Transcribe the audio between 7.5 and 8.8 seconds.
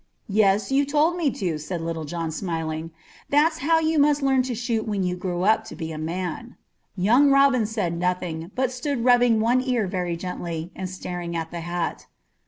said nothing, but